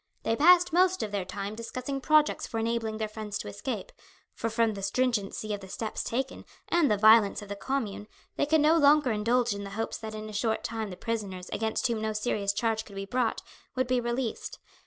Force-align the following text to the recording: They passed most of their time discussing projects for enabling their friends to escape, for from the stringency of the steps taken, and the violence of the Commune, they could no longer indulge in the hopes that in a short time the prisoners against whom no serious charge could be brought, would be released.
They 0.23 0.35
passed 0.35 0.73
most 0.73 1.03
of 1.03 1.11
their 1.11 1.25
time 1.25 1.53
discussing 1.53 2.01
projects 2.01 2.47
for 2.47 2.57
enabling 2.59 2.97
their 2.97 3.07
friends 3.07 3.37
to 3.37 3.47
escape, 3.47 3.91
for 4.33 4.49
from 4.49 4.73
the 4.73 4.81
stringency 4.81 5.53
of 5.53 5.59
the 5.59 5.69
steps 5.69 6.03
taken, 6.03 6.43
and 6.69 6.89
the 6.89 6.97
violence 6.97 7.43
of 7.43 7.49
the 7.49 7.55
Commune, 7.55 8.07
they 8.35 8.47
could 8.47 8.61
no 8.61 8.75
longer 8.77 9.11
indulge 9.11 9.53
in 9.53 9.63
the 9.63 9.69
hopes 9.69 9.99
that 9.99 10.15
in 10.15 10.27
a 10.27 10.33
short 10.33 10.63
time 10.63 10.89
the 10.89 10.97
prisoners 10.97 11.49
against 11.49 11.85
whom 11.85 12.01
no 12.01 12.13
serious 12.13 12.51
charge 12.51 12.83
could 12.83 12.95
be 12.95 13.05
brought, 13.05 13.43
would 13.75 13.85
be 13.85 14.01
released. 14.01 14.57